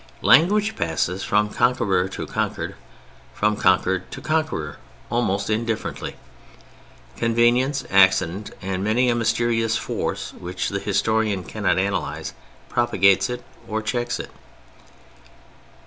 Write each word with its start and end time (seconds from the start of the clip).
Language 0.23 0.75
passes 0.75 1.23
from 1.23 1.49
conqueror 1.49 2.09
to 2.09 2.25
conquered, 2.25 2.73
from 3.35 3.55
conquered 3.55 4.09
to 4.09 4.19
conqueror, 4.19 4.77
almost 5.11 5.47
indifferently. 5.47 6.15
Convenience, 7.17 7.85
accident, 7.91 8.49
and 8.63 8.83
many 8.83 9.09
a 9.09 9.15
mysterious 9.15 9.77
force 9.77 10.33
which 10.33 10.69
the 10.69 10.79
historian 10.79 11.43
cannot 11.43 11.77
analyze, 11.77 12.33
propagates 12.67 13.29
it, 13.29 13.43
or 13.67 13.79
checks 13.83 14.19
it. 14.19 14.31